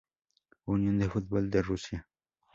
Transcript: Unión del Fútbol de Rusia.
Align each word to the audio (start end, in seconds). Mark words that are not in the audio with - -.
Unión 0.65 0.97
del 0.97 1.11
Fútbol 1.11 1.51
de 1.51 1.61
Rusia. 1.61 2.07